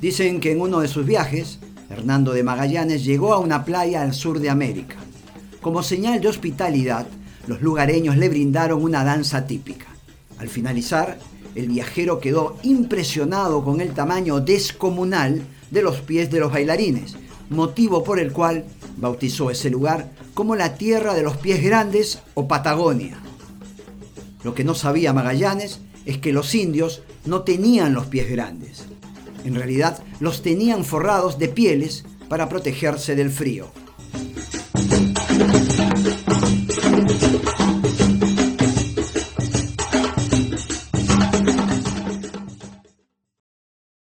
[0.00, 1.58] Dicen que en uno de sus viajes,
[1.90, 4.96] Hernando de Magallanes llegó a una playa al sur de América.
[5.60, 7.06] Como señal de hospitalidad,
[7.48, 9.86] los lugareños le brindaron una danza típica.
[10.38, 11.18] Al finalizar,
[11.56, 17.16] el viajero quedó impresionado con el tamaño descomunal de los pies de los bailarines,
[17.50, 18.66] motivo por el cual
[18.98, 23.18] bautizó ese lugar como la tierra de los pies grandes o Patagonia.
[24.44, 28.87] Lo que no sabía Magallanes es que los indios no tenían los pies grandes.
[29.44, 33.70] En realidad los tenían forrados de pieles para protegerse del frío.